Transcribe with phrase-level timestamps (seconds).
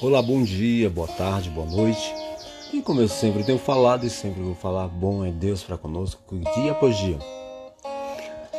[0.00, 2.14] Olá, bom dia, boa tarde, boa noite.
[2.72, 6.38] E como eu sempre tenho falado e sempre vou falar, bom é Deus para conosco
[6.54, 7.18] dia após dia.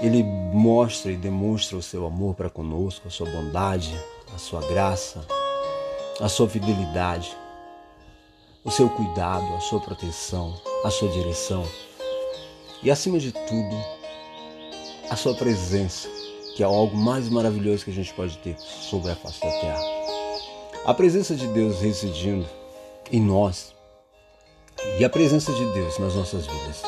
[0.02, 3.90] Ele mostra e demonstra o seu amor para conosco, a sua bondade,
[4.36, 5.26] a sua graça,
[6.20, 7.34] a sua fidelidade,
[8.62, 10.54] o seu cuidado, a sua proteção,
[10.84, 11.66] a sua direção
[12.84, 13.78] e, acima de tudo,
[15.10, 16.10] a sua presença,
[16.58, 19.99] que é algo mais maravilhoso que a gente pode ter sobre a face da terra.
[20.86, 22.48] A presença de Deus residindo
[23.12, 23.76] em nós
[24.98, 26.82] e a presença de Deus nas nossas vidas.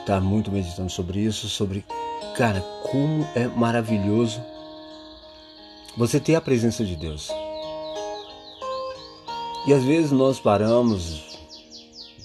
[0.00, 1.84] Está muito meditando sobre isso, sobre,
[2.36, 2.60] cara,
[2.90, 4.42] como é maravilhoso
[5.96, 7.30] você ter a presença de Deus.
[9.66, 11.38] E às vezes nós paramos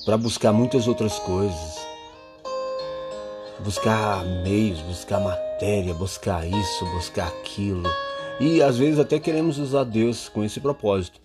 [0.05, 1.85] para buscar muitas outras coisas.
[3.59, 7.87] Buscar meios, buscar matéria, buscar isso, buscar aquilo
[8.39, 11.19] e às vezes até queremos usar Deus com esse propósito.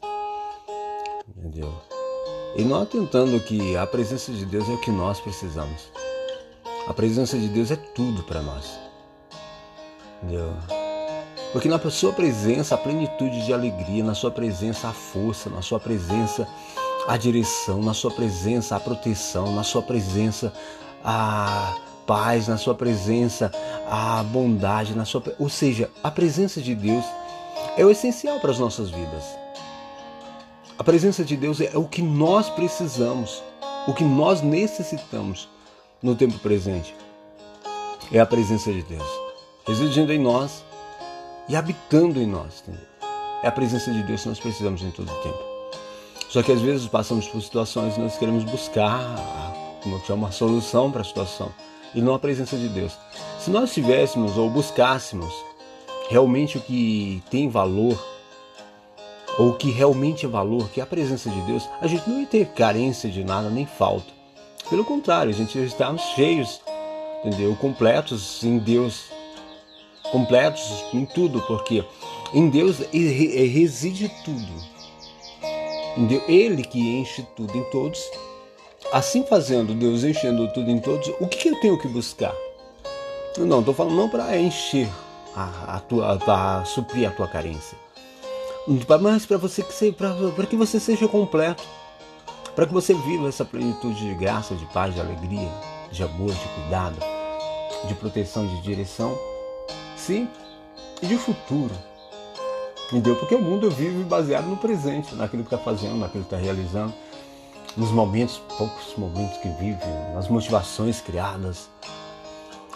[1.28, 1.72] Entendeu?
[2.56, 5.90] E não atentando que a presença de Deus é o que nós precisamos.
[6.86, 8.78] A presença de Deus é tudo para nós.
[10.22, 10.52] Entendeu?
[11.52, 15.80] Porque na sua presença a plenitude de alegria, na sua presença a força, na sua
[15.80, 16.46] presença
[17.08, 20.52] a direção, na sua presença a proteção, na sua presença
[21.04, 21.74] a
[22.10, 23.52] paz, na sua presença,
[23.88, 27.04] a bondade, na sua, ou seja, a presença de Deus
[27.76, 29.22] é o essencial para as nossas vidas.
[30.76, 33.40] A presença de Deus é o que nós precisamos,
[33.86, 35.48] o que nós necessitamos
[36.02, 36.96] no tempo presente.
[38.10, 39.08] É a presença de Deus
[39.64, 40.64] residindo em nós
[41.48, 42.60] e habitando em nós.
[42.62, 42.88] Entendeu?
[43.40, 45.38] É a presença de Deus que nós precisamos em todo o tempo.
[46.28, 49.00] Só que às vezes passamos por situações e nós queremos buscar
[50.08, 51.52] uma solução para a situação
[51.94, 52.92] e não a presença de Deus.
[53.38, 55.32] Se nós tivéssemos ou buscássemos
[56.08, 57.98] realmente o que tem valor,
[59.38, 62.20] ou o que realmente é valor, que é a presença de Deus, a gente não
[62.20, 64.12] ia ter carência de nada nem falta.
[64.68, 66.60] Pelo contrário, a gente ia estar cheios,
[67.24, 67.56] entendeu?
[67.56, 69.04] Completos em Deus,
[70.12, 71.84] completos em tudo, porque
[72.34, 74.70] em Deus reside tudo.
[76.28, 78.00] Ele que enche tudo em todos
[78.92, 82.34] Assim fazendo, Deus enchendo tudo em todos, o que, eu tenho que buscar?
[83.38, 84.88] Não, estou falando não para encher
[85.34, 87.78] a, a tua, para suprir a tua carência,
[89.00, 91.62] mas para você que para que você seja completo,
[92.56, 95.48] para que você viva essa plenitude de graça, de paz, de alegria,
[95.92, 96.96] de amor, de cuidado,
[97.86, 99.16] de proteção, de direção,
[99.96, 100.28] sim,
[101.00, 101.74] e de futuro.
[102.88, 103.14] Entendeu?
[103.14, 106.92] Porque o mundo vive baseado no presente, naquilo que está fazendo, naquilo que está realizando
[107.76, 109.78] nos momentos, poucos momentos que vive,
[110.14, 111.68] nas motivações criadas.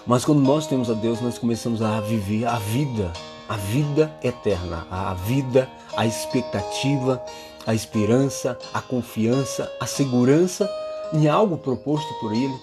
[0.07, 3.13] Mas quando nós temos a Deus, nós começamos a viver a vida,
[3.49, 7.23] a vida eterna, a vida, a expectativa,
[7.67, 10.71] a esperança, a confiança, a segurança
[11.13, 12.55] em algo proposto por Ele,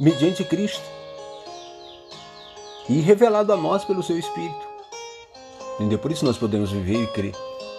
[0.00, 0.82] mediante Cristo
[2.88, 4.72] e revelado a nós pelo Seu Espírito.
[5.76, 5.98] Entendeu?
[5.98, 7.34] Por isso nós podemos viver e crer,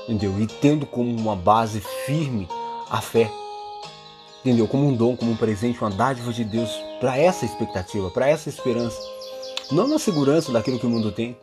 [0.08, 0.40] entendeu?
[0.40, 2.48] E tendo como uma base firme
[2.90, 3.30] a fé
[4.44, 4.68] entendeu?
[4.68, 8.50] Como um dom, como um presente, uma dádiva de Deus para essa expectativa, para essa
[8.50, 9.02] esperança.
[9.72, 11.38] Não na segurança daquilo que o mundo tem,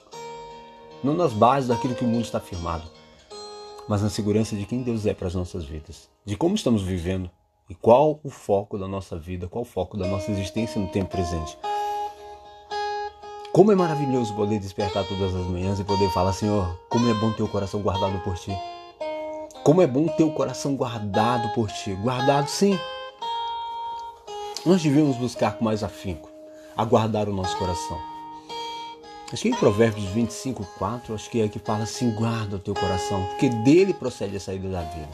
[1.02, 2.84] não nas bases daquilo que o mundo está firmado,
[3.88, 7.30] mas na segurança de quem Deus é para as nossas vidas, de como estamos vivendo
[7.70, 11.10] e qual o foco da nossa vida, qual o foco da nossa existência no tempo
[11.10, 11.56] presente.
[13.52, 17.32] Como é maravilhoso poder despertar todas as manhãs e poder falar, Senhor, como é bom
[17.32, 18.52] ter o coração guardado por Ti.
[19.62, 21.92] Como é bom ter o coração guardado por ti.
[21.92, 22.78] Guardado sim.
[24.64, 26.30] Nós devemos buscar com mais afinco
[26.76, 27.98] a guardar o nosso coração.
[29.32, 32.74] Acho que em Provérbios 25, 4, acho que é que fala assim: guarda o teu
[32.74, 35.08] coração, porque dele procede a saída da vida.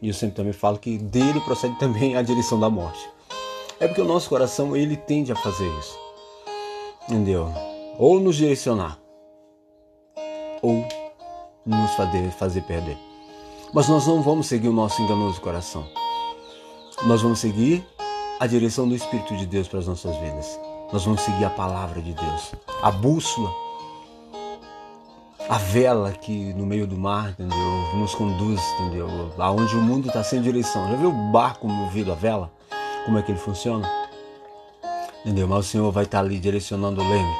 [0.00, 3.08] E eu sempre também falo que dele procede também a direção da morte.
[3.78, 5.98] É porque o nosso coração ele tende a fazer isso.
[7.08, 7.52] Entendeu?
[7.98, 8.98] Ou nos direcionar,
[10.62, 10.86] ou
[11.66, 13.13] nos fazer, fazer perder.
[13.74, 15.84] Mas nós não vamos seguir o nosso enganoso coração.
[17.06, 17.84] Nós vamos seguir
[18.38, 20.60] a direção do Espírito de Deus para as nossas vidas.
[20.92, 23.52] Nós vamos seguir a palavra de Deus, a bússola,
[25.48, 27.58] a vela que no meio do mar, entendeu?
[27.96, 29.08] Nos conduz, entendeu?
[29.38, 30.88] Aonde o mundo está sem direção.
[30.92, 32.52] Já viu o barco movido a vela?
[33.04, 33.90] Como é que ele funciona?
[35.24, 35.48] Entendeu?
[35.48, 37.34] Mas o Senhor vai estar ali direcionando o leme,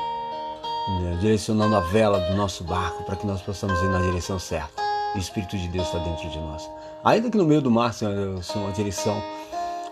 [0.88, 1.18] entendeu?
[1.18, 4.83] direcionando a vela do nosso barco para que nós possamos ir na direção certa.
[5.14, 6.68] O Espírito de Deus está dentro de nós.
[7.04, 8.12] Ainda que no meio do mar seja
[8.56, 9.22] uma direção,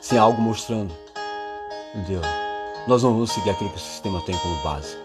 [0.00, 0.92] sem algo mostrando,
[1.94, 2.20] entendeu?
[2.88, 4.96] Nós não vamos seguir aquilo que o sistema tem como base.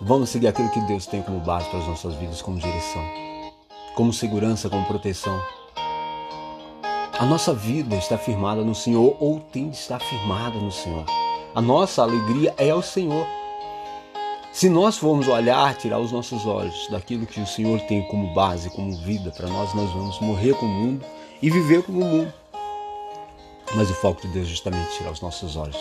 [0.00, 3.02] Vamos seguir aquilo que Deus tem como base para as nossas vidas, como direção.
[3.94, 5.40] como segurança, como proteção.
[7.18, 11.04] A nossa vida está firmada no Senhor ou tem de estar firmada no Senhor.
[11.54, 13.26] A nossa alegria é o Senhor.
[14.52, 18.68] Se nós formos olhar, tirar os nossos olhos daquilo que o Senhor tem como base,
[18.68, 21.06] como vida para nós, nós vamos morrer com o mundo
[21.40, 22.34] e viver como o mundo.
[23.74, 25.80] Mas o foco de Deus é justamente tirar os nossos olhos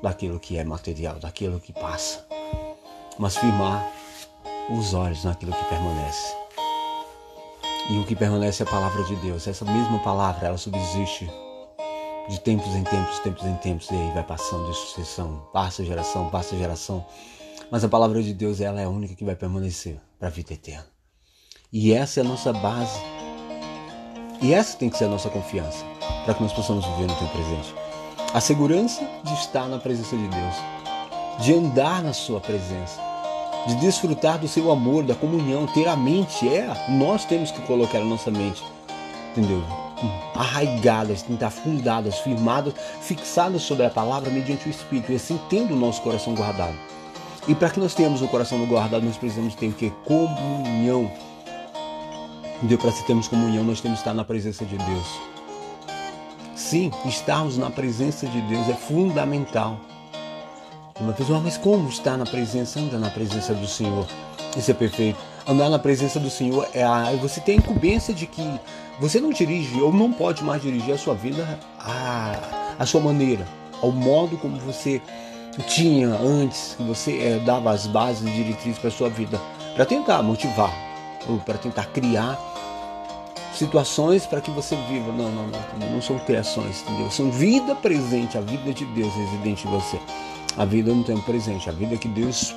[0.00, 2.24] daquilo que é material, daquilo que passa,
[3.18, 3.84] mas firmar
[4.70, 6.36] os olhos naquilo que permanece.
[7.90, 9.48] E o que permanece é a palavra de Deus.
[9.48, 11.28] Essa mesma palavra, ela subsiste
[12.28, 16.30] de tempos em tempos, tempos em tempos, e aí vai passando de sucessão, passa geração,
[16.30, 17.04] passa geração.
[17.72, 20.52] Mas a palavra de Deus, ela é a única que vai permanecer para a vida
[20.52, 20.84] eterna.
[21.72, 23.00] E essa é a nossa base.
[24.42, 25.82] E essa tem que ser a nossa confiança,
[26.26, 27.74] para que nós possamos viver no tempo presente.
[28.34, 30.54] A segurança de estar na presença de Deus,
[31.40, 33.00] de andar na sua presença,
[33.66, 38.00] de desfrutar do seu amor, da comunhão, ter a mente, é, nós temos que colocar
[38.00, 38.62] a nossa mente,
[39.30, 39.62] entendeu?
[40.34, 45.78] Arraigadas, tentar fundadas, firmadas, fixadas sobre a palavra mediante o Espírito, e assim tendo o
[45.78, 46.76] nosso coração guardado.
[47.48, 49.90] E para que nós tenhamos o coração guardado, nós precisamos ter o que?
[50.04, 51.10] Comunhão.
[52.56, 52.78] Entendeu?
[52.78, 55.20] Para se termos comunhão, nós temos que estar na presença de Deus.
[56.54, 59.80] Sim, estarmos na presença de Deus é fundamental.
[61.00, 62.78] Uma pessoa, mas como estar na presença?
[62.78, 64.06] Anda na presença do Senhor.
[64.56, 65.18] Isso é perfeito.
[65.46, 68.42] Andar na presença do Senhor é a, você tem a incumbência de que
[69.00, 72.36] você não dirige ou não pode mais dirigir a sua vida a,
[72.78, 73.44] a sua maneira,
[73.80, 75.02] ao modo como você
[75.68, 79.40] tinha antes, que você é, dava as bases diretrizes para sua vida,
[79.74, 80.72] para tentar motivar,
[81.28, 82.38] ou para tentar criar
[83.54, 85.12] situações para que você viva.
[85.12, 87.10] Não, não, não, não são criações, entendeu?
[87.10, 89.98] São vida presente, a vida de Deus residente em você
[90.56, 92.54] a vida no tempo presente, a vida que Deus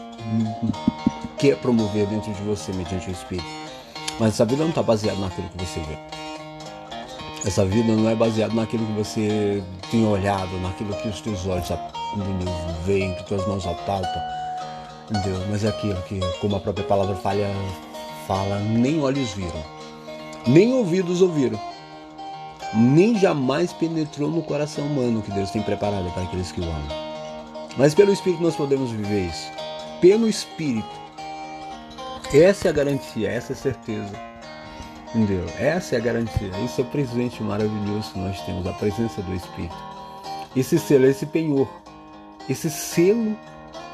[1.38, 3.48] quer promover dentro de você mediante o Espírito.
[4.20, 5.98] Mas essa vida não está baseada naquilo que você vê.
[7.46, 11.70] Essa vida não é baseada naquilo que você tem olhado, naquilo que os teus olhos
[12.86, 14.22] veem, que tuas mãos apalpam.
[15.10, 15.40] Entendeu?
[15.50, 17.48] Mas é aquilo que, como a própria palavra falha,
[18.28, 19.64] fala, nem olhos viram,
[20.48, 21.60] nem ouvidos ouviram,
[22.74, 27.06] nem jamais penetrou no coração humano que Deus tem preparado para aqueles que o amam.
[27.78, 29.52] Mas pelo Espírito nós podemos viver isso.
[30.02, 31.06] Pelo Espírito.
[32.34, 34.14] Essa é a garantia, essa é a certeza.
[35.14, 35.46] Entendeu?
[35.60, 36.50] Essa é a garantia.
[36.64, 39.76] Isso é o presente maravilhoso que nós temos, a presença do Espírito.
[40.56, 41.68] Esse selo, esse penhor.
[42.50, 43.36] Esse selo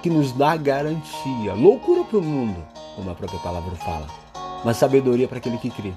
[0.01, 1.53] que nos dá garantia.
[1.53, 2.57] Loucura para o mundo,
[2.95, 4.07] como a própria palavra fala.
[4.63, 5.94] Mas sabedoria para aquele que crê.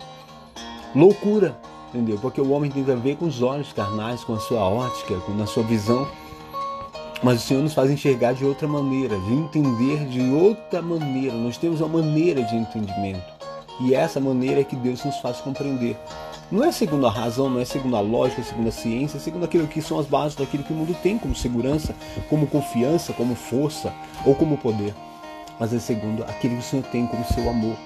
[0.95, 1.57] Loucura,
[1.89, 2.19] entendeu?
[2.19, 5.43] Porque o homem tem a ver com os olhos carnais, com a sua ótica, com
[5.43, 6.07] a sua visão
[7.25, 11.35] mas o Senhor nos faz enxergar de outra maneira, de entender de outra maneira.
[11.35, 13.25] Nós temos uma maneira de entendimento.
[13.81, 15.97] E essa maneira é que Deus nos faz compreender.
[16.55, 19.21] Não é segundo a razão, não é segundo a lógica, é segundo a ciência, é
[19.21, 21.97] segundo aquilo que são as bases daquilo que o mundo tem como segurança,
[22.31, 23.93] como confiança, como força
[24.25, 24.95] ou como poder.
[25.59, 27.77] Mas é segundo aquilo que o Senhor tem como seu amor.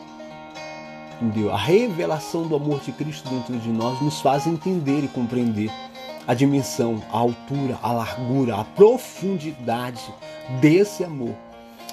[1.15, 1.51] Entendeu?
[1.51, 5.71] A revelação do amor de Cristo dentro de nós nos faz entender e compreender
[6.27, 10.05] a dimensão, a altura, a largura, a profundidade
[10.61, 11.35] desse amor.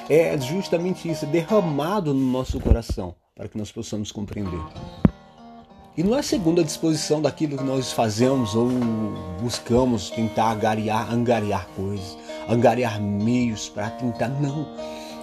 [0.10, 4.60] É justamente isso, derramado no nosso coração, para que nós possamos compreender.
[5.98, 8.70] E não é segundo a disposição daquilo que nós fazemos ou
[9.42, 12.18] buscamos tentar angariar, angariar coisas,
[12.50, 14.28] angariar meios para tentar.
[14.28, 14.68] Não.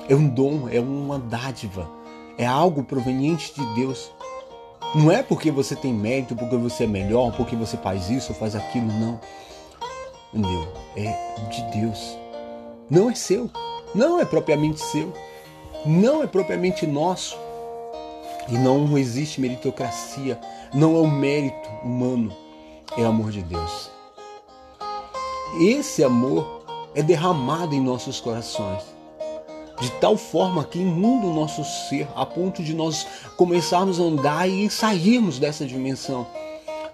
[0.09, 1.89] É um dom, é uma dádiva,
[2.39, 4.11] é algo proveniente de Deus
[4.95, 8.39] não é porque você tem mérito, porque você é melhor, porque você faz isso ou
[8.39, 9.19] faz aquilo, não.
[10.35, 10.69] Entendeu?
[10.95, 12.19] É de Deus.
[12.91, 13.51] Não é seu.
[13.95, 15.11] Não é propriamente seu.
[15.87, 17.39] Não é propriamente nosso.
[18.51, 20.39] E não existe meritocracia.
[20.75, 22.33] Não é o mérito humano.
[22.97, 23.91] É o amor de Deus.
[25.61, 26.63] Esse amor
[26.95, 28.93] é derramado em nossos corações
[29.83, 33.05] de tal forma que inunda o nosso ser, a ponto de nós
[33.37, 36.25] começarmos a andar e sairmos dessa dimensão.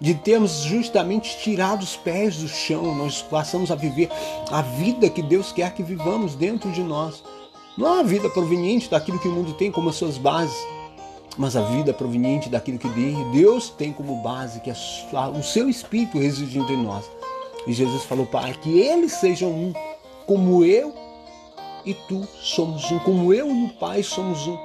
[0.01, 4.09] De termos justamente tirado os pés do chão, nós passamos a viver
[4.49, 7.23] a vida que Deus quer que vivamos dentro de nós.
[7.77, 10.57] Não é a vida proveniente daquilo que o mundo tem como suas bases,
[11.37, 12.89] mas a vida proveniente daquilo que
[13.31, 14.75] Deus tem como base, que é
[15.33, 17.05] o seu Espírito reside entre nós.
[17.65, 19.73] E Jesus falou, Pai, que eles sejam um,
[20.25, 20.93] como eu
[21.85, 24.57] e tu somos um, como eu e o Pai somos um.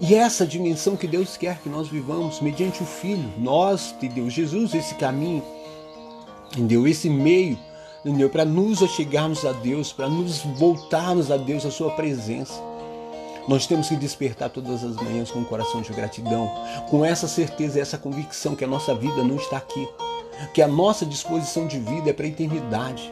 [0.00, 4.32] E essa dimensão que Deus quer que nós vivamos mediante o Filho, nós, de Deus,
[4.32, 5.42] Jesus, esse caminho,
[6.52, 6.86] entendeu?
[6.86, 7.58] Esse meio?
[8.30, 12.52] Para nos achegarmos a Deus, para nos voltarmos a Deus, a Sua presença.
[13.46, 16.50] Nós temos que despertar todas as manhãs com um coração de gratidão,
[16.88, 19.86] com essa certeza essa convicção que a nossa vida não está aqui,
[20.54, 23.10] que a nossa disposição de vida é para a eternidade.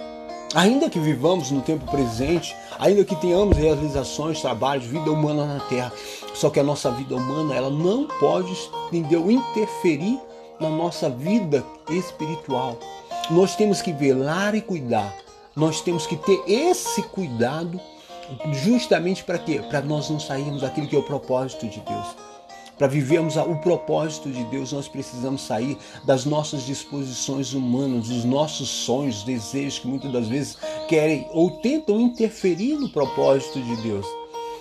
[0.55, 5.93] Ainda que vivamos no tempo presente, ainda que tenhamos realizações, trabalhos, vida humana na Terra,
[6.35, 8.53] só que a nossa vida humana ela não pode,
[8.89, 10.19] entendeu, interferir
[10.61, 12.79] na nossa vida espiritual.
[13.31, 15.15] Nós temos que velar e cuidar.
[15.55, 17.81] Nós temos que ter esse cuidado
[18.65, 19.61] justamente para quê?
[19.69, 22.17] Para nós não sairmos daquilo que é o propósito de Deus.
[22.79, 28.69] Para vivermos o propósito de Deus, nós precisamos sair das nossas disposições humanas, dos nossos
[28.69, 30.59] sonhos, desejos que muitas das vezes
[30.89, 34.07] querem ou tentam interferir no propósito de Deus.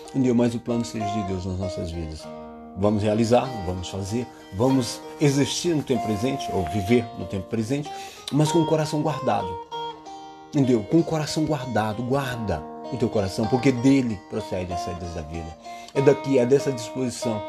[0.10, 0.36] Entendeu?
[0.36, 2.22] Mas o plano seja de Deus nas nossas vidas.
[2.78, 7.90] Vamos realizar, vamos fazer, vamos existir no tempo presente, ou viver no tempo presente,
[8.32, 9.50] mas com o coração guardado.
[10.50, 10.84] Entendeu?
[10.84, 15.58] Com o coração guardado, guarda o teu coração, porque dele procede as saídas da vida.
[15.94, 17.42] É daqui, é dessa disposição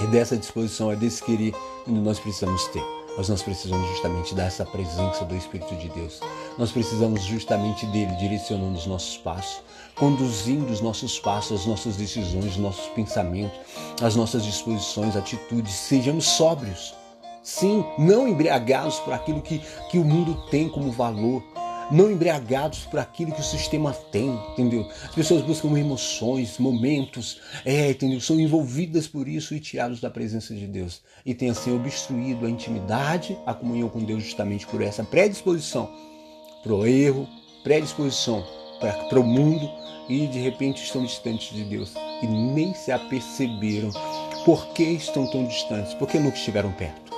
[0.00, 1.52] é dessa disposição, é desse querer
[1.84, 2.82] que nós precisamos ter.
[3.16, 6.18] Mas nós precisamos justamente dessa presença do Espírito de Deus.
[6.56, 9.62] Nós precisamos justamente dele direcionando os nossos passos,
[9.94, 13.58] conduzindo os nossos passos, as nossas decisões, os nossos pensamentos,
[14.00, 15.74] as nossas disposições, atitudes.
[15.74, 16.94] Sejamos sóbrios.
[17.42, 21.42] Sim, não embriagados por aquilo que, que o mundo tem como valor,
[21.90, 24.88] não embriagados por aquilo que o sistema tem, entendeu?
[25.04, 28.20] As pessoas buscam emoções, momentos, é, entendeu?
[28.20, 31.02] São envolvidas por isso e tirados da presença de Deus.
[31.24, 35.90] E tem assim obstruído a intimidade, a comunhão com Deus justamente por essa predisposição
[36.62, 37.28] para o erro,
[37.62, 38.44] predisposição
[39.08, 39.68] para o mundo
[40.08, 43.90] e de repente estão distantes de Deus e nem se aperceberam
[44.44, 47.11] por que estão tão distantes, porque nunca estiveram perto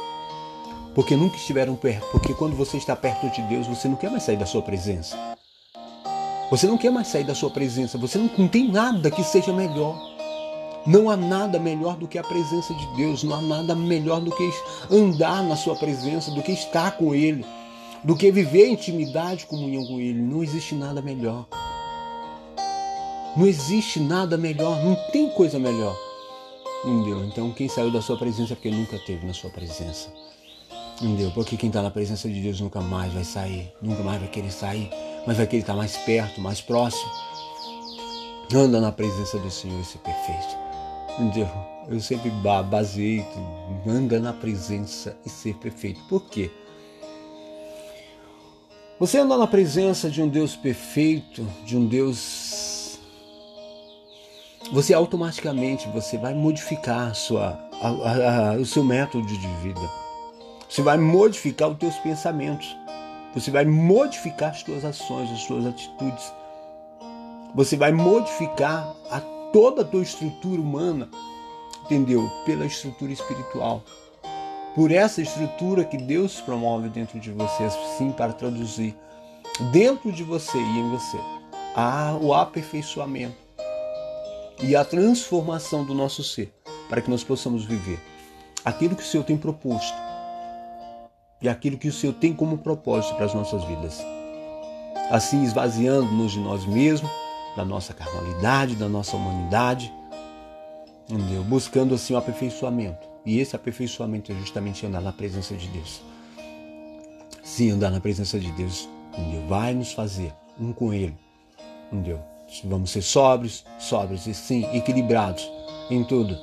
[0.94, 2.06] porque nunca estiveram perto.
[2.12, 5.16] Porque quando você está perto de Deus, você não quer mais sair da sua presença.
[6.50, 7.98] Você não quer mais sair da sua presença.
[7.98, 9.98] Você não, não tem nada que seja melhor.
[10.86, 13.24] Não há nada melhor do que a presença de Deus.
[13.24, 14.50] Não há nada melhor do que
[14.90, 17.44] andar na sua presença, do que estar com Ele,
[18.04, 20.20] do que viver intimidade, comunhão com Ele.
[20.20, 21.46] Não existe nada melhor.
[23.36, 24.84] Não existe nada melhor.
[24.84, 25.96] Não tem coisa melhor.
[26.84, 27.24] Entendeu?
[27.24, 30.10] Então, quem saiu da sua presença é porque nunca teve na sua presença.
[31.00, 31.30] Entendeu?
[31.32, 34.52] Porque quem está na presença de Deus nunca mais vai sair, nunca mais vai querer
[34.52, 34.90] sair,
[35.26, 37.10] mas vai querer estar mais perto, mais próximo.
[38.54, 40.56] Anda na presença do Senhor e ser perfeito.
[41.18, 41.48] Entendeu?
[41.88, 42.30] Eu sempre
[42.70, 43.24] baseei,
[43.86, 46.00] anda na presença e ser perfeito.
[46.08, 46.50] Por quê?
[48.98, 52.98] Você anda na presença de um Deus perfeito, de um Deus.
[54.72, 60.03] Você automaticamente você vai modificar a sua, a, a, o seu método de vida.
[60.74, 62.76] Você vai modificar os teus pensamentos.
[63.32, 66.32] Você vai modificar as tuas ações, as tuas atitudes.
[67.54, 69.20] Você vai modificar a
[69.52, 71.08] toda a tua estrutura humana,
[71.84, 72.28] entendeu?
[72.44, 73.84] Pela estrutura espiritual.
[74.74, 78.96] Por essa estrutura que Deus promove dentro de você, assim para traduzir
[79.70, 81.18] dentro de você e em você
[81.76, 83.36] a, o aperfeiçoamento
[84.60, 86.52] e a transformação do nosso ser,
[86.88, 88.00] para que nós possamos viver
[88.64, 90.13] aquilo que o Senhor tem proposto
[91.44, 94.02] e aquilo que o Senhor tem como propósito para as nossas vidas.
[95.10, 97.10] Assim, esvaziando-nos de nós mesmos,
[97.54, 99.92] da nossa carnalidade, da nossa humanidade,
[101.06, 101.44] entendeu?
[101.44, 103.06] buscando assim o aperfeiçoamento.
[103.26, 106.02] E esse aperfeiçoamento é justamente andar na presença de Deus.
[107.42, 109.46] Sim, andar na presença de Deus entendeu?
[109.46, 111.14] vai nos fazer um com Ele.
[111.92, 112.20] Entendeu?
[112.64, 115.46] Vamos ser sóbrios, sóbrios e sim, equilibrados
[115.90, 116.34] em tudo.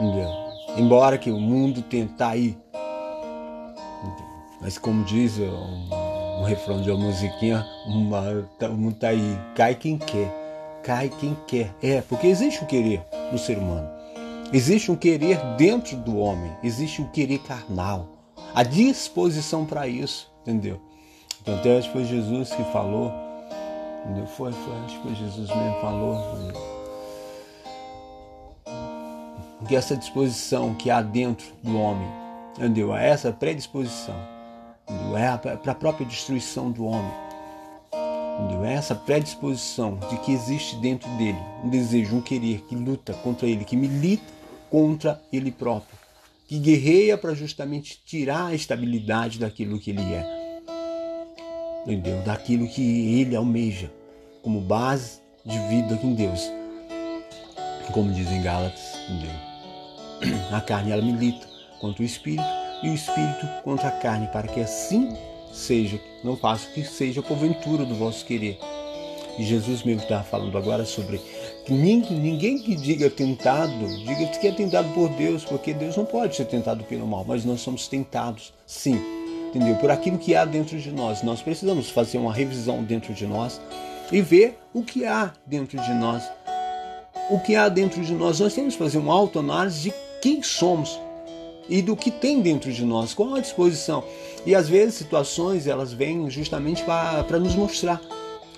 [0.00, 0.28] Entendeu?
[0.76, 2.58] Embora que o mundo tentar ir
[4.60, 9.74] mas como diz um, um refrão de uma musiquinha, uma, tá, um tá aí, cai
[9.74, 11.74] quem quer, cai quem quer.
[11.82, 13.88] É, porque existe o querer no ser humano.
[14.52, 18.08] Existe um querer dentro do homem, existe um querer carnal,
[18.54, 20.80] a disposição para isso, entendeu?
[21.42, 23.12] Então até acho que foi Jesus que falou,
[24.04, 24.26] entendeu?
[24.26, 26.76] Foi, foi, acho que foi Jesus mesmo falou.
[29.66, 32.08] Que essa disposição que há dentro do homem,
[32.56, 32.94] entendeu?
[32.94, 34.14] Essa predisposição
[35.16, 37.26] é para a própria destruição do homem.
[38.64, 43.46] É essa predisposição de que existe dentro dele um desejo, um querer que luta contra
[43.46, 44.24] ele, que milita
[44.70, 45.96] contra ele próprio,
[46.46, 50.60] que guerreia para justamente tirar a estabilidade daquilo que ele é.
[51.84, 52.20] Entendeu?
[52.22, 53.90] Daquilo que ele almeja
[54.42, 56.40] como base de vida com Deus.
[57.92, 60.50] Como dizem Gálatas, entendeu?
[60.52, 61.46] A carne ela milita
[61.80, 62.44] contra o espírito
[62.82, 65.16] e o espírito contra a carne, para que assim
[65.52, 68.58] seja, não faça que seja porventura do vosso querer.
[69.38, 71.20] E Jesus mesmo estava falando agora sobre
[71.68, 76.44] Ninguém que diga tentado, diga que é tentado por Deus, porque Deus não pode ser
[76.44, 79.00] tentado pelo mal, mas nós somos tentados, sim,
[79.48, 79.74] entendeu?
[79.74, 81.24] Por aquilo que há dentro de nós.
[81.24, 83.60] Nós precisamos fazer uma revisão dentro de nós
[84.12, 86.22] e ver o que há dentro de nós.
[87.28, 88.38] O que há dentro de nós.
[88.38, 91.00] Nós temos que fazer uma autoanálise de quem somos
[91.68, 94.04] e do que tem dentro de nós, qual a disposição.
[94.44, 98.00] E às vezes situações elas vêm justamente para nos mostrar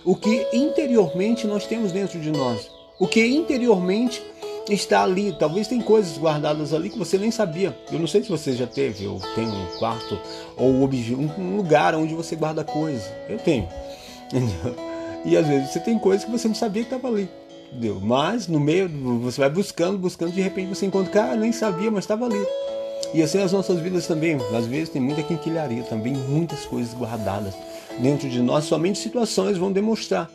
[0.04, 4.22] o que interiormente nós temos dentro de nós, o que interiormente
[4.68, 5.34] está ali.
[5.38, 7.76] Talvez tem coisas guardadas ali que você nem sabia.
[7.90, 10.18] Eu não sei se você já teve ou tem um quarto
[10.56, 13.04] ou um lugar onde você guarda coisas.
[13.28, 13.68] Eu tenho.
[15.24, 17.28] E às vezes você tem coisas que você não sabia que estava ali.
[17.70, 18.00] Entendeu?
[18.00, 18.88] Mas no meio,
[19.20, 22.46] você vai buscando, buscando, de repente você encontra, cara, nem sabia, mas estava ali.
[23.14, 24.36] E assim as nossas vidas também.
[24.54, 27.54] Às vezes tem muita quinquilharia também, muitas coisas guardadas
[27.98, 28.64] dentro de nós.
[28.64, 30.30] Somente situações vão demonstrar,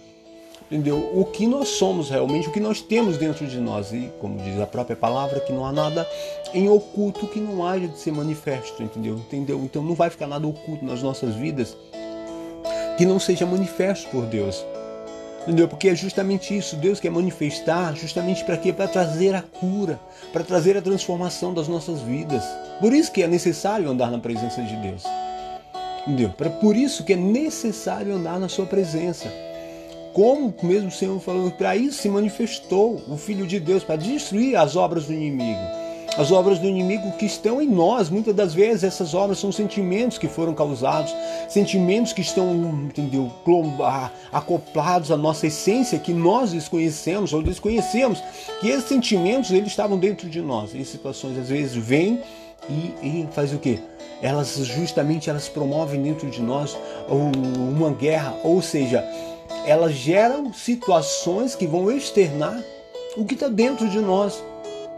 [0.71, 1.11] entendeu?
[1.13, 3.91] O que nós somos realmente, o que nós temos dentro de nós.
[3.91, 6.07] E como diz a própria palavra, que não há nada
[6.53, 9.15] em oculto que não haja de ser manifesto, entendeu?
[9.17, 9.59] Entendeu?
[9.63, 11.77] Então não vai ficar nada oculto nas nossas vidas
[12.97, 14.63] que não seja manifesto por Deus.
[15.43, 15.67] Entendeu?
[15.67, 18.71] Porque é justamente isso, Deus quer manifestar justamente para quê?
[18.71, 19.99] Para trazer a cura,
[20.31, 22.43] para trazer a transformação das nossas vidas.
[22.79, 25.03] Por isso que é necessário andar na presença de Deus.
[26.07, 26.29] Entendeu?
[26.61, 29.29] Por isso que é necessário andar na sua presença.
[30.13, 34.55] Como mesmo o Senhor falou, para isso se manifestou o Filho de Deus, para destruir
[34.55, 35.82] as obras do inimigo
[36.17, 38.09] as obras do inimigo que estão em nós.
[38.09, 41.13] Muitas das vezes essas obras são sentimentos que foram causados,
[41.49, 42.53] sentimentos que estão,
[42.85, 43.31] entendeu,
[44.31, 48.21] acoplados à nossa essência que nós desconhecemos ou desconhecemos,
[48.59, 50.75] que esses sentimentos eles estavam dentro de nós.
[50.75, 52.21] Em situações às vezes vêm
[52.69, 53.79] e, e faz o quê?
[54.21, 56.77] Elas justamente elas promovem dentro de nós
[57.09, 59.03] uma guerra, ou seja,
[59.65, 62.61] elas geram situações que vão externar
[63.17, 64.41] o que está dentro de nós.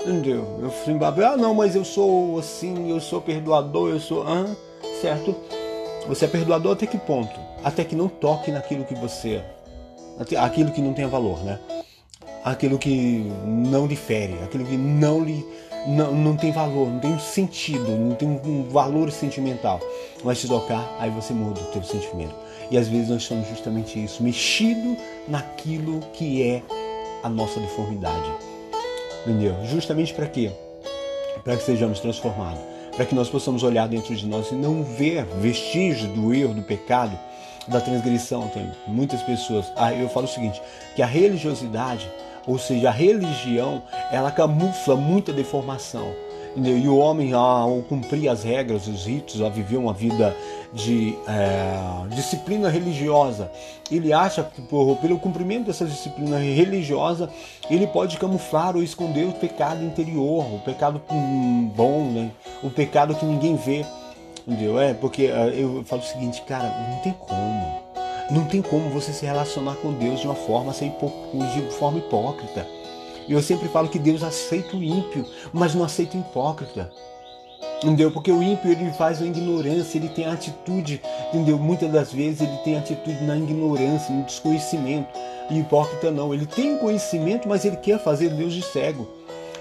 [0.06, 0.60] Entendeu?
[0.62, 0.94] Eu fui
[1.26, 4.22] ah não, mas eu sou assim, eu sou perdoador, eu sou.
[4.22, 4.46] Ah,
[5.02, 5.36] certo?
[6.08, 7.34] Você é perdoador até que ponto?
[7.64, 9.42] Até que não toque naquilo que você.
[10.38, 11.60] Aquilo que não tem valor, né?
[12.44, 15.44] Aquilo que não lhe fere, aquilo que não lhe.
[15.88, 19.80] Não, não tem valor, não tem sentido, não tem um valor sentimental.
[20.24, 22.36] Mas se tocar, aí você muda o teu sentimento.
[22.70, 26.64] E às vezes nós somos justamente isso, mexido naquilo que é
[27.24, 28.55] a nossa deformidade
[29.26, 29.56] Entendeu?
[29.66, 30.52] Justamente para quê?
[31.44, 32.60] Para que sejamos transformados.
[32.96, 36.62] Para que nós possamos olhar dentro de nós e não ver vestígios do erro, do
[36.62, 37.18] pecado,
[37.68, 38.48] da transgressão.
[38.50, 39.66] Tem muitas pessoas.
[39.76, 40.62] Ah, eu falo o seguinte:
[40.96, 42.10] que a religiosidade,
[42.46, 46.14] ou seja, a religião, ela camufla muita deformação.
[46.56, 50.34] E o homem, ao cumprir as regras, os ritos, a viver uma vida
[50.74, 53.52] de é, disciplina religiosa,
[53.92, 57.30] ele acha que por, pelo cumprimento dessa disciplina religiosa,
[57.70, 61.02] ele pode camuflar ou esconder o pecado interior, o pecado
[61.76, 62.32] bom, né?
[62.64, 63.86] o pecado que ninguém vê.
[64.48, 64.80] Entendeu?
[64.80, 67.86] É, porque é, eu falo o seguinte, cara, não tem como.
[68.32, 72.66] Não tem como você se relacionar com Deus de uma forma, de forma hipócrita.
[73.28, 76.92] Eu sempre falo que Deus aceita o ímpio, mas não aceita o hipócrita.
[77.84, 78.10] Entendeu?
[78.10, 81.58] Porque o ímpio ele faz a ignorância, ele tem a atitude, entendeu?
[81.58, 85.10] Muitas das vezes ele tem atitude na ignorância, no desconhecimento.
[85.50, 89.08] E o hipócrita não, ele tem conhecimento, mas ele quer fazer Deus de cego.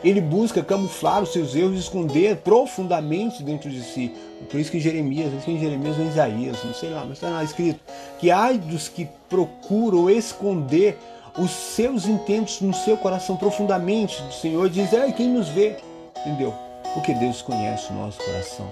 [0.02, 4.12] Ele busca camuflar os seus erros esconder profundamente dentro de si.
[4.50, 7.30] Por isso que Jeremias, acho que em Jeremias ou Isaías, não sei lá, mas está
[7.30, 7.80] lá escrito
[8.18, 10.98] que ai dos que procuram esconder
[11.38, 15.76] os seus intentos no seu coração profundamente do Senhor, diz: é quem nos vê,
[16.20, 16.54] entendeu?
[16.92, 18.66] Porque Deus conhece o nosso coração.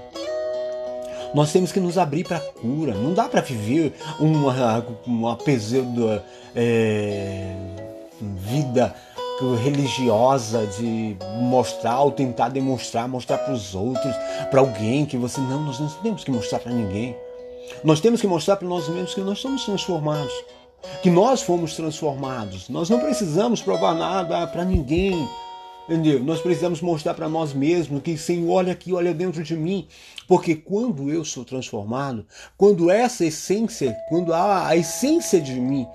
[1.34, 2.94] Nós temos que nos abrir para a cura.
[2.94, 6.20] Não dá para viver uma, uma pseudo
[6.54, 7.54] é,
[8.20, 8.94] vida
[9.64, 14.14] religiosa de mostrar ou tentar demonstrar, mostrar para os outros,
[14.50, 17.16] para alguém que você não, nós não temos que mostrar para ninguém.
[17.82, 20.32] Nós temos que mostrar para nós mesmos que nós somos transformados
[21.02, 22.68] que nós fomos transformados.
[22.68, 25.28] Nós não precisamos provar nada para ninguém.
[25.88, 26.20] Entendeu?
[26.20, 29.88] Nós precisamos mostrar para nós mesmos que, Senhor, olha aqui, olha dentro de mim.
[30.28, 32.24] Porque quando eu sou transformado,
[32.56, 35.86] quando essa essência, quando a, a essência de mim,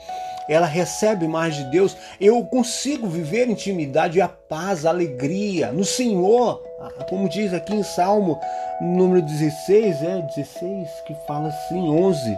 [0.50, 6.62] ela recebe mais de Deus, eu consigo viver intimidade, a paz, a alegria no Senhor.
[6.82, 8.40] Ah, como diz aqui em Salmo
[8.82, 12.38] número 16, é 16, que fala assim, 11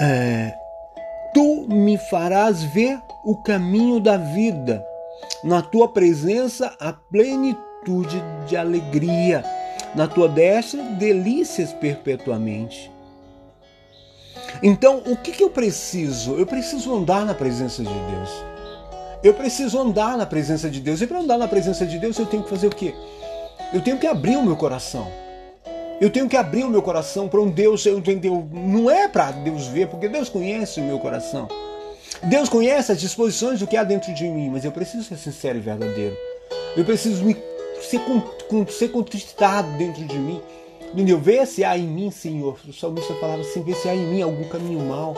[0.00, 0.54] é,
[1.32, 4.84] tu me farás ver o caminho da vida,
[5.42, 9.44] na tua presença a plenitude de alegria,
[9.94, 12.90] na tua destra delícias perpetuamente.
[14.62, 16.34] Então, o que, que eu preciso?
[16.34, 18.30] Eu preciso andar na presença de Deus.
[19.22, 21.00] Eu preciso andar na presença de Deus.
[21.00, 22.94] E para andar na presença de Deus, eu tenho que fazer o quê?
[23.72, 25.10] Eu tenho que abrir o meu coração.
[26.04, 28.46] Eu tenho que abrir o meu coração para um Deus, entendeu?
[28.52, 31.48] Não é para Deus ver, porque Deus conhece o meu coração.
[32.24, 35.56] Deus conhece as disposições do que há dentro de mim, mas eu preciso ser sincero
[35.56, 36.14] e verdadeiro.
[36.76, 37.34] Eu preciso me,
[37.80, 38.02] ser,
[38.68, 40.42] ser contristado dentro de mim.
[40.92, 41.18] Entendeu?
[41.18, 42.58] Vê se há em mim, Senhor.
[42.68, 45.14] O salmista falava assim: vê se há em mim algum caminho mal.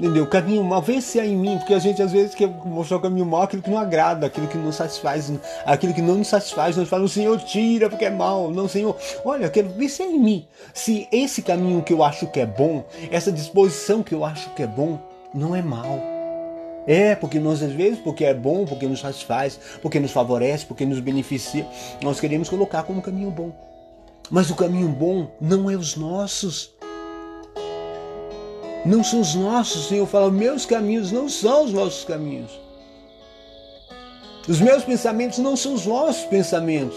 [0.00, 0.26] Entendeu?
[0.26, 3.00] Caminho mal, vê se há em mim, porque a gente às vezes quer mostrar o
[3.00, 5.30] caminho mal, aquilo que não agrada, aquilo que não satisfaz,
[5.66, 6.74] aquilo que não nos satisfaz.
[6.74, 8.50] Nós falamos, Senhor, tira porque é mal.
[8.50, 10.46] Não, Senhor, olha, eu quero se é em mim.
[10.72, 14.62] Se esse caminho que eu acho que é bom, essa disposição que eu acho que
[14.62, 14.98] é bom,
[15.34, 16.00] não é mal.
[16.86, 20.86] É, porque nós às vezes, porque é bom, porque nos satisfaz, porque nos favorece, porque
[20.86, 21.66] nos beneficia,
[22.02, 23.52] nós queremos colocar como caminho bom.
[24.30, 26.72] Mas o caminho bom não é os nossos.
[28.84, 29.88] Não são os nossos.
[29.88, 32.50] Senhor fala: meus caminhos não são os vossos caminhos.
[34.48, 36.96] Os meus pensamentos não são os vossos pensamentos.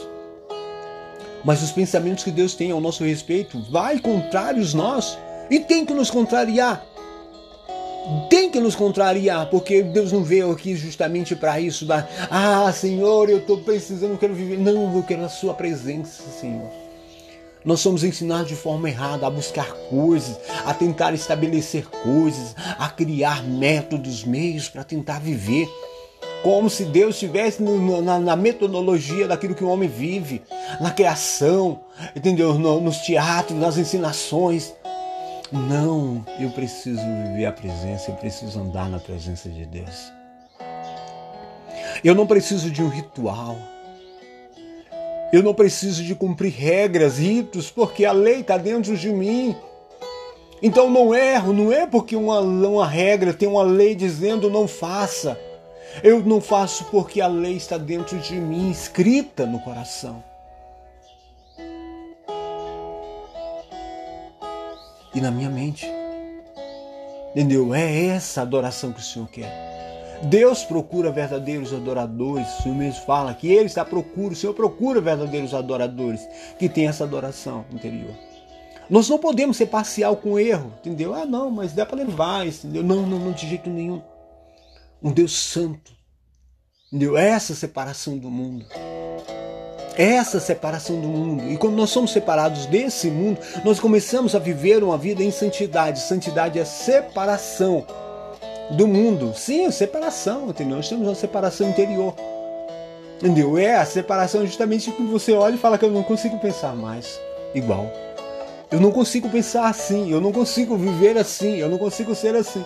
[1.43, 5.17] Mas os pensamentos que Deus tem ao nosso respeito vai contrários nós
[5.49, 6.85] e tem que nos contrariar.
[8.29, 11.85] Tem que nos contrariar, porque Deus não veio aqui justamente para isso.
[11.85, 14.57] Da, ah, Senhor, eu estou precisando, eu quero viver.
[14.57, 16.82] Não, eu quero a Sua presença, Senhor.
[17.65, 23.43] Nós somos ensinados de forma errada a buscar coisas, a tentar estabelecer coisas, a criar
[23.43, 25.67] métodos, meios para tentar viver.
[26.43, 30.41] Como se Deus estivesse na, na, metodologia daquilo que o homem vive,
[30.81, 31.79] na criação,
[32.13, 32.59] entendeu?
[32.59, 34.73] No, nos teatros, nas ensinações.
[35.49, 40.11] Não, eu preciso viver a presença, eu preciso andar na presença de Deus.
[42.03, 43.55] Eu não preciso de um ritual.
[45.33, 49.55] Eu não preciso de cumprir regras, ritos, porque a lei está dentro de mim.
[50.61, 55.35] Então não erro, não é porque uma, uma regra tem uma lei dizendo não faça.
[56.03, 60.23] Eu não faço porque a lei está dentro de mim, escrita no coração.
[65.15, 65.87] E na minha mente.
[67.31, 67.73] Entendeu?
[67.73, 69.72] É essa adoração que o Senhor quer.
[70.23, 72.47] Deus procura verdadeiros adoradores.
[72.59, 76.21] O Senhor mesmo fala que Ele está procura, o Senhor procura verdadeiros adoradores
[76.57, 78.13] que têm essa adoração interior.
[78.89, 81.13] Nós não podemos ser parcial com erro, entendeu?
[81.13, 82.83] Ah, não, mas dá para levar, entendeu?
[82.83, 84.01] Não, não, não, de jeito nenhum.
[85.01, 85.91] Um Deus santo,
[86.87, 87.17] entendeu?
[87.17, 88.65] Essa separação do mundo.
[89.97, 91.49] Essa separação do mundo.
[91.51, 95.99] E quando nós somos separados desse mundo, nós começamos a viver uma vida em santidade.
[95.99, 97.85] Santidade é separação
[98.71, 99.33] do mundo.
[99.35, 100.77] Sim, separação, entendeu?
[100.77, 102.13] Nós temos uma separação interior.
[103.17, 103.57] Entendeu?
[103.57, 107.19] É a separação justamente que você olha e fala que eu não consigo pensar mais
[107.53, 107.89] igual.
[108.71, 112.65] Eu não consigo pensar assim, eu não consigo viver assim, eu não consigo ser assim.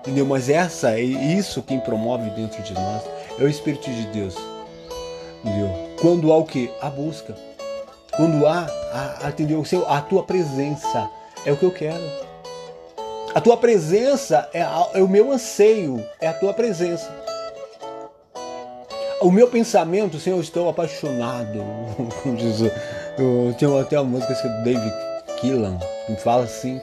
[0.00, 0.26] Entendeu?
[0.26, 3.02] Mas essa é isso quem promove dentro de nós
[3.38, 4.34] é o Espírito de Deus.
[5.44, 5.70] Entendeu?
[6.00, 6.70] Quando há o que?
[6.80, 7.36] A busca.
[8.16, 8.66] Quando há,
[9.22, 9.64] a, entendeu?
[9.88, 11.08] A tua presença
[11.46, 12.02] é o que eu quero.
[13.34, 17.10] A tua presença é, é o meu anseio, é a tua presença.
[19.22, 21.64] O meu pensamento, Senhor, eu estou apaixonado.
[23.60, 24.92] Eu até uma música do David
[25.38, 26.80] Killan que fala assim: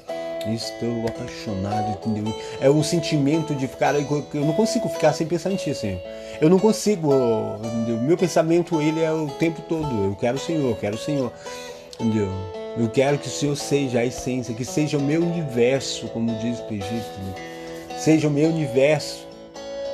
[0.47, 2.33] Estou apaixonado, entendeu?
[2.61, 3.95] É o sentimento de ficar.
[3.95, 5.99] Eu não consigo ficar sem pensar em ti, Senhor.
[6.39, 7.11] Eu não consigo.
[7.63, 7.97] Entendeu?
[7.97, 10.05] Meu pensamento, ele é o tempo todo.
[10.05, 11.31] Eu quero o Senhor, eu quero o Senhor.
[11.99, 12.29] Entendeu?
[12.77, 16.59] Eu quero que o Senhor seja a essência, que seja o meu universo, como diz
[16.59, 17.19] o Egito,
[17.97, 19.25] seja o meu universo,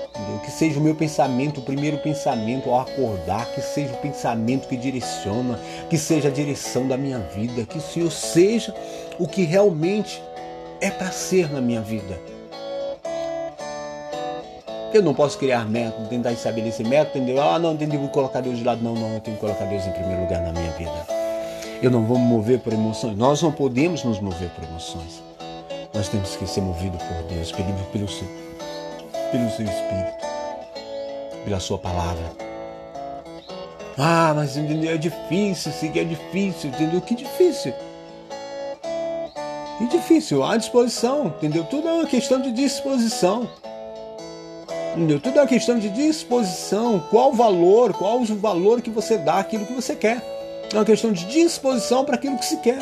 [0.09, 0.39] entendeu?
[0.39, 4.77] que seja o meu pensamento, o primeiro pensamento ao acordar, que seja o pensamento que
[4.77, 5.59] direciona,
[5.89, 8.75] que seja a direção da minha vida, que o Senhor seja
[9.17, 10.21] o que realmente
[10.81, 12.19] é para ser na minha vida.
[14.93, 17.43] Eu não posso criar método, tentar estabelecer método, entendeu?
[17.43, 17.99] Ah, não, entendeu?
[17.99, 18.81] Vou colocar Deus de lado.
[18.81, 21.24] Não, não, eu tenho que colocar Deus em primeiro lugar na minha vida.
[21.81, 23.17] Eu não vou me mover por emoções.
[23.17, 25.21] Nós não podemos nos mover por emoções.
[25.93, 28.27] Nós temos que ser movidos por Deus, pelo, pelo, seu,
[29.31, 30.25] pelo seu Espírito,
[31.45, 32.31] pela Sua palavra.
[33.97, 34.91] Ah, mas entendeu?
[34.91, 36.99] É difícil, seguir é difícil, entendeu?
[36.99, 37.73] Que difícil.
[39.77, 41.63] Que difícil, há disposição, entendeu?
[41.63, 43.47] Tudo é uma questão de disposição.
[44.95, 45.19] Entendeu?
[45.19, 47.03] Tudo é uma questão de disposição.
[47.09, 50.34] Qual o valor, qual o valor que você dá àquilo que você quer.
[50.73, 52.79] É uma questão de disposição para aquilo que se quer.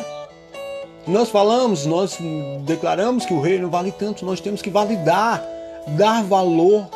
[1.06, 2.18] Nós falamos, nós
[2.62, 5.44] declaramos que o reino vale tanto, nós temos que validar,
[5.88, 6.88] dar valor.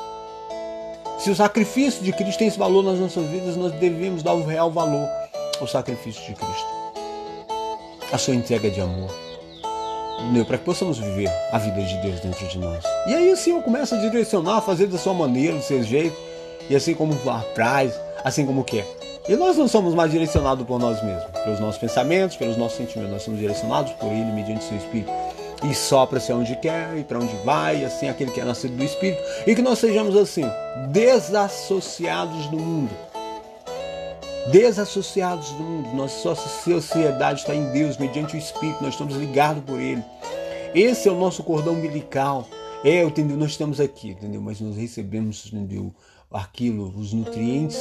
[1.19, 4.47] Se o sacrifício de Cristo tem esse valor nas nossas vidas, nós devemos dar o
[4.47, 5.07] real valor
[5.61, 6.67] ao sacrifício de Cristo.
[8.11, 9.11] A sua entrega de amor.
[10.47, 12.83] para que possamos viver a vida de Deus dentro de nós.
[13.07, 16.17] E aí o Senhor começa a direcionar, a fazer da sua maneira, do seu jeito,
[16.71, 17.93] e assim como apraz,
[18.25, 18.87] assim como quer.
[19.29, 23.13] E nós não somos mais direcionados por nós mesmos, pelos nossos pensamentos, pelos nossos sentimentos,
[23.13, 25.13] nós somos direcionados por Ele mediante seu Espírito.
[25.69, 29.23] E sopra-se onde quer e para onde vai, assim aquele que é nascido do Espírito,
[29.47, 30.45] e que nós sejamos assim,
[30.91, 33.09] desassociados do mundo
[34.51, 35.95] desassociados do mundo.
[35.95, 40.03] Nossa sociedade está em Deus, mediante o Espírito, nós estamos ligados por Ele.
[40.75, 42.47] Esse é o nosso cordão umbilical.
[42.85, 43.37] É, entendeu?
[43.37, 44.41] Nós estamos aqui, entendeu?
[44.41, 45.93] Mas nós recebemos, entendeu?
[46.31, 47.79] Aquilo, os nutrientes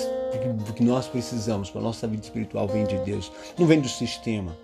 [0.75, 4.55] que nós precisamos para a nossa vida espiritual vem de Deus, não vem do sistema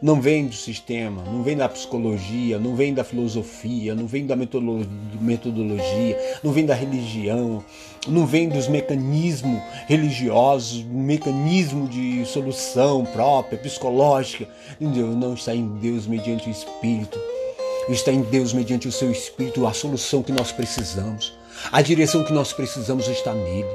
[0.00, 4.36] não vem do sistema, não vem da psicologia, não vem da filosofia, não vem da
[4.36, 7.64] metodologia, não vem da religião,
[8.06, 14.48] não vem dos mecanismos religiosos, mecanismo de solução própria, psicológica.
[14.80, 15.08] Entendeu?
[15.08, 17.18] Não está em Deus mediante o Espírito.
[17.88, 21.36] Está em Deus mediante o seu Espírito a solução que nós precisamos.
[21.70, 23.68] A direção que nós precisamos está nele.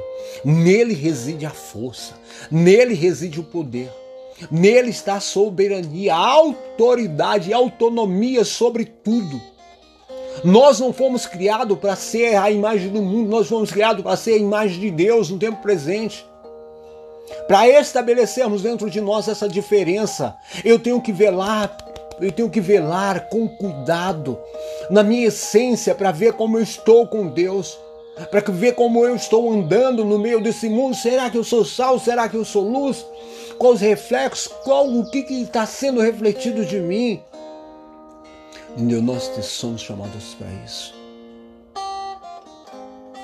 [0.44, 2.14] Nele reside a força,
[2.50, 3.90] nele reside o poder.
[4.50, 9.40] Nele está a soberania, a autoridade e autonomia sobre tudo.
[10.42, 14.32] Nós não fomos criados para ser a imagem do mundo, nós fomos criados para ser
[14.32, 16.26] a imagem de Deus no tempo presente.
[17.46, 21.76] Para estabelecermos dentro de nós essa diferença, eu tenho que velar,
[22.20, 24.38] eu tenho que velar com cuidado
[24.90, 27.78] na minha essência para ver como eu estou com Deus,
[28.30, 30.94] para ver como eu estou andando no meio desse mundo.
[30.94, 31.98] Será que eu sou sal?
[31.98, 33.04] Será que eu sou luz?
[33.58, 37.22] qual os reflexos, qual o que está sendo refletido de mim.
[38.72, 39.00] Entendeu?
[39.00, 40.94] Nós somos chamados para isso.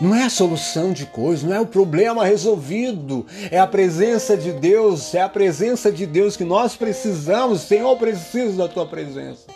[0.01, 4.51] Não é a solução de coisas, não é o problema resolvido, é a presença de
[4.53, 7.61] Deus, é a presença de Deus que nós precisamos.
[7.61, 9.47] Senhor, eu preciso da tua presença.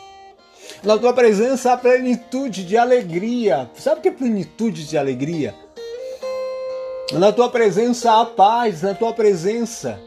[0.82, 3.70] Na tua presença há plenitude de alegria.
[3.74, 5.54] Sabe o que é plenitude de alegria?
[7.12, 9.98] Na tua presença há paz, na tua presença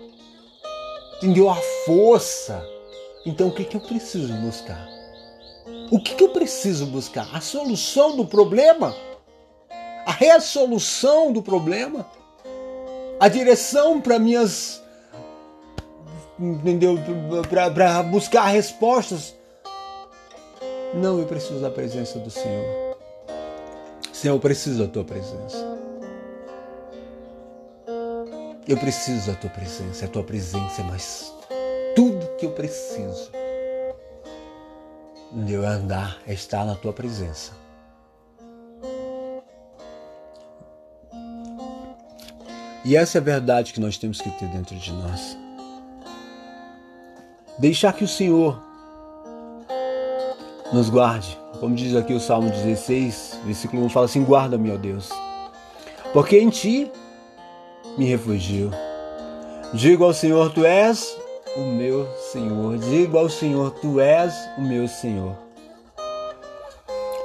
[1.17, 1.49] entendeu?
[1.49, 2.63] A força.
[3.25, 4.87] Então o que, que eu preciso buscar?
[5.91, 7.27] O que, que eu preciso buscar?
[7.33, 8.95] A solução do problema?
[10.07, 12.09] A resolução do problema?
[13.19, 14.81] A direção para minhas.
[16.39, 16.97] Entendeu?
[17.49, 19.35] Para buscar respostas?
[20.93, 22.95] Não, eu preciso da presença do Senhor.
[24.13, 25.77] Senhor, eu preciso da tua presença.
[28.65, 31.33] Eu preciso da tua presença, a tua presença é mais
[31.97, 33.29] tudo que eu preciso.
[35.33, 37.66] De eu andar é estar na tua presença.
[42.87, 45.37] E essa é a verdade que nós temos que ter dentro de nós.
[47.59, 48.57] Deixar que o Senhor
[50.71, 51.37] nos guarde.
[51.59, 55.09] Como diz aqui o Salmo 16, versículo 1 fala assim: Guarda-me, ó Deus,
[56.13, 56.89] porque em ti
[57.97, 58.71] me refugio.
[59.73, 61.13] Digo ao Senhor, tu és
[61.57, 62.77] o meu Senhor.
[62.77, 65.35] Digo ao Senhor, tu és o meu Senhor.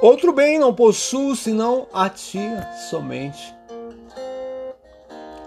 [0.01, 2.41] Outro bem não possuo senão a ti
[2.89, 3.62] somente.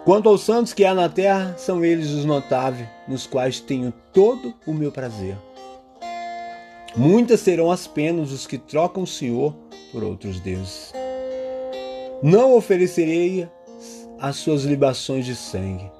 [0.07, 4.55] Quanto aos santos que há na terra, são eles os notáveis, nos quais tenho todo
[4.64, 5.37] o meu prazer.
[6.97, 9.53] Muitas serão as penas dos que trocam o Senhor
[9.90, 10.92] por outros deuses.
[12.23, 13.49] Não oferecerei
[14.21, 15.90] as suas libações de sangue.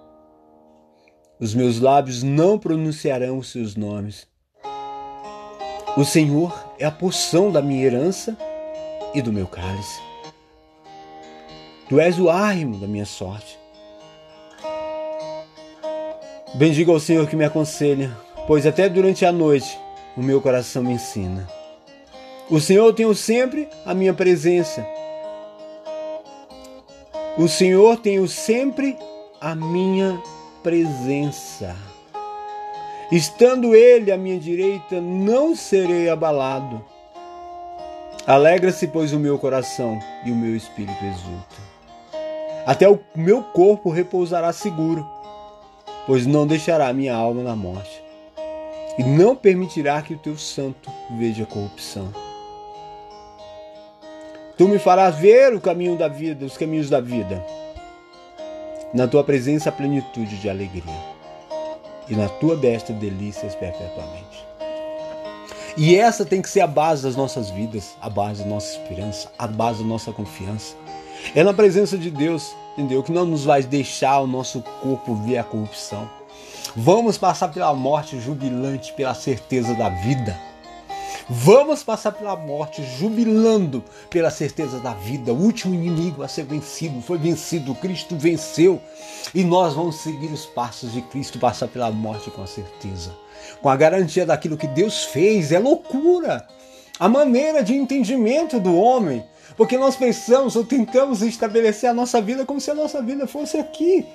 [1.40, 4.29] Os meus lábios não pronunciarão os seus nomes.
[5.97, 8.38] O Senhor é a porção da minha herança
[9.12, 10.01] e do meu cálice.
[11.88, 13.56] Tu és o árimo da minha sorte.
[16.57, 18.11] Bendiga ao Senhor que me aconselha,
[18.47, 19.79] pois até durante a noite
[20.16, 21.47] o meu coração me ensina.
[22.51, 24.85] O Senhor tem sempre a minha presença
[27.38, 28.97] o Senhor tem sempre
[29.38, 30.19] a minha
[30.62, 31.77] presença.
[33.12, 36.83] Estando Ele à minha direita, não serei abalado.
[38.27, 41.57] Alegra-se, pois, o meu coração e o meu espírito exulta.
[42.64, 45.07] Até o meu corpo repousará seguro,
[46.07, 48.03] pois não deixará minha alma na morte,
[48.99, 52.12] e não permitirá que o teu santo veja corrupção.
[54.57, 57.45] Tu me farás ver o caminho da vida, os caminhos da vida.
[58.95, 60.83] Na tua presença, plenitude de alegria.
[62.09, 64.47] E na tua destra, delícias perpetuamente.
[65.77, 69.31] E essa tem que ser a base das nossas vidas, a base da nossa esperança,
[69.38, 70.75] a base da nossa confiança.
[71.35, 73.03] É na presença de Deus, entendeu?
[73.03, 76.09] Que não nos vai deixar o nosso corpo ver a corrupção.
[76.77, 80.37] Vamos passar pela morte jubilante, pela certeza da vida
[81.29, 85.33] Vamos passar pela morte jubilando pela certeza da vida.
[85.33, 88.81] O último inimigo a ser vencido foi vencido, Cristo venceu.
[89.35, 93.12] E nós vamos seguir os passos de Cristo, passar pela morte com a certeza.
[93.61, 95.51] Com a garantia daquilo que Deus fez.
[95.51, 96.47] É loucura.
[96.99, 99.25] A maneira de entendimento do homem.
[99.57, 103.57] Porque nós pensamos ou tentamos estabelecer a nossa vida como se a nossa vida fosse
[103.57, 104.07] aqui.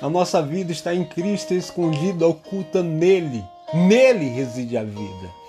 [0.00, 3.44] A nossa vida está em Cristo, escondida, oculta nele.
[3.74, 5.46] Nele reside a vida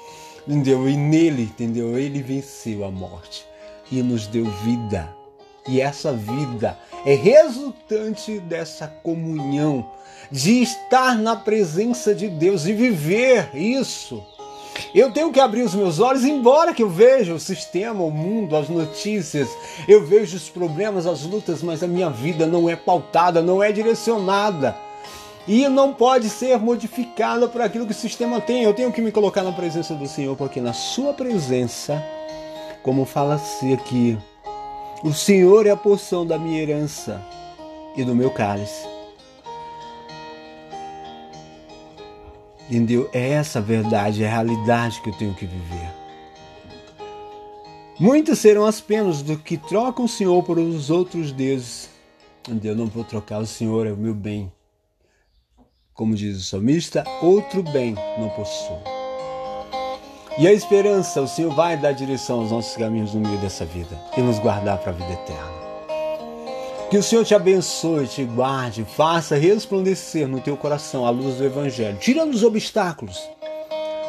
[0.47, 0.89] entendeu?
[0.89, 1.97] E nele, entendeu?
[1.97, 3.45] Ele venceu a morte
[3.91, 5.13] e nos deu vida.
[5.67, 9.85] E essa vida é resultante dessa comunhão,
[10.31, 14.23] de estar na presença de Deus e viver isso.
[14.93, 18.55] Eu tenho que abrir os meus olhos, embora que eu veja o sistema, o mundo,
[18.55, 19.49] as notícias,
[19.87, 23.71] eu vejo os problemas, as lutas, mas a minha vida não é pautada, não é
[23.71, 24.75] direcionada
[25.47, 28.63] e não pode ser modificada por aquilo que o sistema tem.
[28.63, 32.03] Eu tenho que me colocar na presença do Senhor, porque na Sua presença,
[32.83, 34.17] como fala-se aqui,
[35.03, 37.21] o Senhor é a porção da minha herança
[37.95, 38.96] e do meu cálice.
[42.67, 43.09] Entendeu?
[43.13, 45.89] É essa a verdade, é a realidade que eu tenho que viver.
[47.99, 51.89] Muitas serão as penas do que trocam o Senhor por os outros deuses.
[52.63, 54.51] Eu não vou trocar o Senhor, é o meu bem.
[55.93, 58.77] Como diz o salmista, outro bem não possuo.
[60.37, 63.99] E a esperança, o Senhor vai dar direção aos nossos caminhos no meio dessa vida
[64.15, 65.66] e nos guardar para a vida eterna.
[66.89, 71.43] Que o Senhor te abençoe, te guarde, faça resplandecer no teu coração a luz do
[71.43, 73.21] Evangelho, tirando os obstáculos,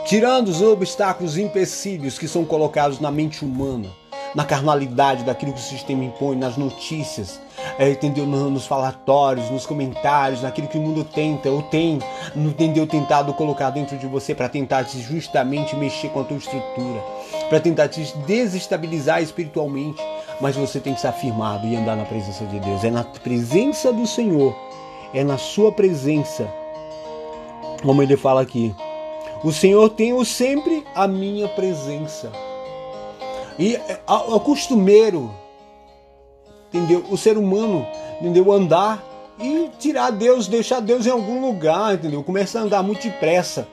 [0.07, 3.89] tirando os obstáculos empecilhos que são colocados na mente humana,
[4.33, 7.41] na carnalidade daquilo que o sistema impõe, nas notícias,
[7.81, 8.25] é, entendeu?
[8.25, 11.99] Nos falatórios, nos comentários, naquilo que o mundo tenta ou tem,
[12.37, 12.87] entendeu?
[12.87, 17.03] Tentado colocar dentro de você para tentar justamente mexer com a tua estrutura,
[17.49, 20.01] para tentar te desestabilizar espiritualmente.
[20.41, 22.85] Mas você tem que estar firmado e andar na presença de Deus.
[22.85, 24.55] É na presença do Senhor,
[25.13, 26.49] é na Sua presença,
[27.83, 28.75] como ele fala aqui.
[29.43, 32.31] O Senhor tem sempre a minha presença.
[33.59, 34.01] E é,
[34.45, 35.31] costumeiro
[36.73, 37.05] entendeu?
[37.11, 37.87] O ser humano,
[38.21, 38.53] entendeu?
[38.53, 39.03] Andar
[39.41, 42.23] e tirar Deus, deixar Deus em algum lugar, entendeu?
[42.23, 43.67] Começar a andar muito depressa,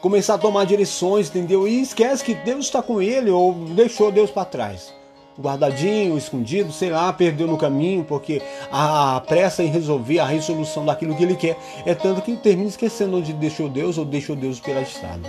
[0.00, 1.66] começar a tomar direções, entendeu?
[1.66, 4.94] E esquece que Deus está com ele ou deixou Deus para trás.
[5.40, 11.14] Guardadinho, escondido, sei lá, perdeu no caminho, porque a pressa em resolver a resolução daquilo
[11.14, 14.80] que ele quer é tanto que termina esquecendo onde deixou Deus ou deixou Deus pela
[14.80, 15.28] estrada.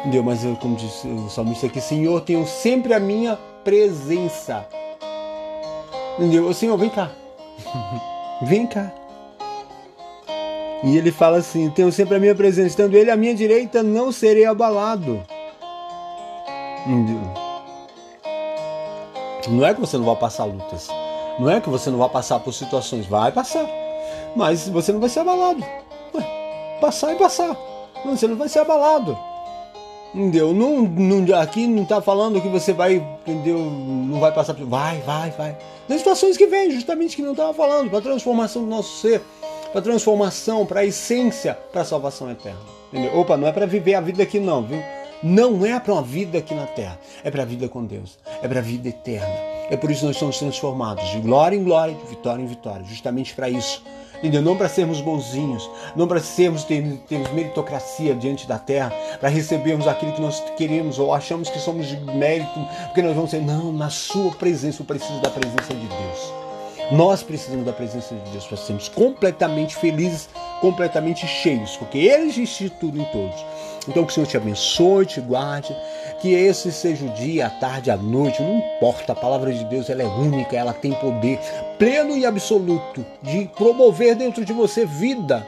[0.00, 0.22] Entendeu?
[0.22, 4.66] Mas como disse o salmista aqui, Senhor, tenho sempre a minha presença
[6.18, 6.52] Entendeu?
[6.54, 7.10] Senhor, vem cá.
[8.42, 8.90] vem cá.
[10.82, 14.10] E ele fala assim: Tenho sempre a minha presença, estando ele à minha direita, não
[14.10, 15.22] serei abalado.
[16.86, 17.45] Entendeu?
[19.48, 20.88] Não é que você não vai passar lutas.
[21.38, 23.06] Não é que você não vai passar por situações.
[23.06, 23.66] Vai passar.
[24.34, 25.64] Mas você não vai ser abalado.
[26.14, 27.56] Ué, passar e passar.
[28.04, 29.16] Você não vai ser abalado.
[30.14, 30.54] Entendeu?
[30.54, 33.58] Não, não, aqui não está falando que você vai, entendeu?
[33.58, 34.64] Não vai passar por.
[34.66, 35.56] Vai, vai, vai.
[35.88, 39.20] Das situações que vem, justamente que não estava falando, para transformação do nosso ser,
[39.72, 42.58] para transformação, para essência, para salvação eterna.
[42.90, 43.18] Entendeu?
[43.18, 44.80] Opa, não é para viver a vida aqui, não, viu?
[45.22, 48.48] Não é para uma vida aqui na terra, é para a vida com Deus, é
[48.48, 49.34] para a vida eterna.
[49.70, 52.84] É por isso que nós somos transformados de glória em glória, de vitória em vitória,
[52.84, 53.82] justamente para isso
[54.18, 54.42] entendeu?
[54.42, 59.86] Não para sermos bonzinhos, não para sermos termos, termos meritocracia diante da terra, para recebermos
[59.86, 63.72] aquilo que nós queremos ou achamos que somos de mérito, porque nós vamos ser, não,
[63.72, 66.32] na sua presença, eu preciso da presença de Deus.
[66.92, 70.28] Nós precisamos da presença de Deus para sermos completamente felizes,
[70.60, 73.44] completamente cheios, porque Ele existe tudo em todos.
[73.88, 75.76] Então que o Senhor te abençoe, te guarde,
[76.20, 79.88] que esse seja o dia, a tarde, a noite, não importa, a palavra de Deus
[79.88, 81.38] ela é única, ela tem poder
[81.78, 85.46] pleno e absoluto de promover dentro de você vida.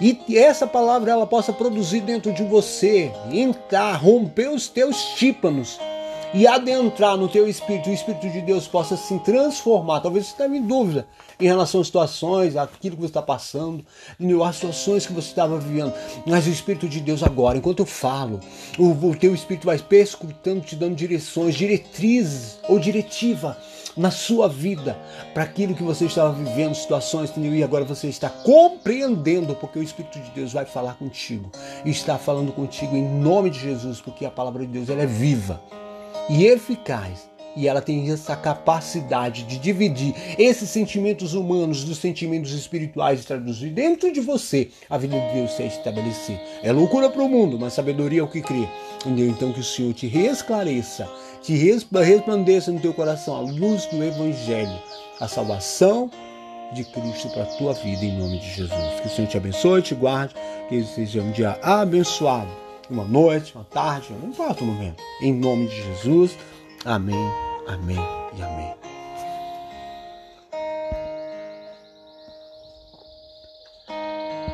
[0.00, 5.78] E essa palavra ela possa produzir dentro de você, entrar, romper os teus tímpanos
[6.34, 10.00] e adentrar no teu espírito, o Espírito de Deus possa se transformar.
[10.00, 11.06] Talvez você esteja em dúvida
[11.38, 13.86] em relação às situações, aquilo que você está passando,
[14.44, 15.94] as situações que você estava vivendo.
[16.26, 18.40] Mas o Espírito de Deus agora, enquanto eu falo,
[18.76, 23.56] o, o teu Espírito vai perscrutando, te dando direções, diretrizes ou diretiva
[23.96, 24.98] na sua vida
[25.32, 27.54] para aquilo que você estava vivendo, situações, entendeu?
[27.54, 31.48] E agora você está compreendendo, porque o Espírito de Deus vai falar contigo.
[31.84, 35.62] Está falando contigo em nome de Jesus, porque a palavra de Deus ela é viva
[36.28, 37.28] e eficaz.
[37.56, 43.70] E ela tem essa capacidade de dividir esses sentimentos humanos dos sentimentos espirituais e traduzir
[43.70, 46.40] dentro de você a vida de Deus se estabelecer.
[46.64, 48.68] É loucura para o mundo, mas sabedoria é o que crê.
[49.00, 49.28] Entendeu?
[49.28, 51.08] Então que o Senhor te resclareça,
[51.42, 54.82] te resplandeça no teu coração a luz do Evangelho,
[55.20, 56.10] a salvação
[56.72, 59.00] de Cristo para a tua vida, em nome de Jesus.
[59.00, 60.34] Que o Senhor te abençoe, te guarde,
[60.68, 62.63] que seja um dia abençoado.
[62.90, 65.02] Uma noite, uma tarde, não importa o momento.
[65.20, 66.36] Em nome de Jesus.
[66.84, 67.30] Amém,
[67.66, 67.98] amém
[68.36, 68.83] e amém.